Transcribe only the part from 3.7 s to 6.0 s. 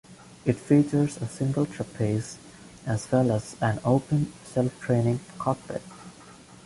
open, self-draining cockpit.